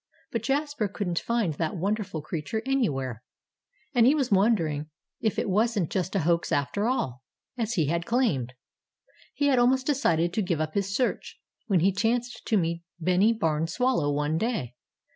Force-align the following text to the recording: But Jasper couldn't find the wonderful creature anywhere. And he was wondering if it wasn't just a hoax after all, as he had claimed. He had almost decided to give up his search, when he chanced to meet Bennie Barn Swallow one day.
But 0.31 0.41
Jasper 0.41 0.87
couldn't 0.87 1.19
find 1.19 1.53
the 1.53 1.71
wonderful 1.75 2.23
creature 2.23 2.63
anywhere. 2.65 3.21
And 3.93 4.07
he 4.07 4.15
was 4.15 4.31
wondering 4.31 4.89
if 5.19 5.37
it 5.37 5.47
wasn't 5.47 5.91
just 5.91 6.15
a 6.15 6.21
hoax 6.21 6.51
after 6.51 6.87
all, 6.87 7.21
as 7.55 7.73
he 7.73 7.85
had 7.85 8.07
claimed. 8.07 8.53
He 9.35 9.45
had 9.45 9.59
almost 9.59 9.85
decided 9.85 10.33
to 10.33 10.41
give 10.41 10.59
up 10.59 10.73
his 10.73 10.95
search, 10.95 11.39
when 11.67 11.81
he 11.81 11.91
chanced 11.91 12.47
to 12.47 12.57
meet 12.57 12.81
Bennie 12.99 13.33
Barn 13.33 13.67
Swallow 13.67 14.11
one 14.11 14.39
day. 14.39 14.73